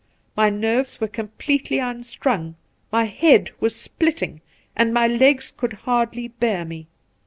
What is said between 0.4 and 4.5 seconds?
nerves were completely unstrung, my head was splitting,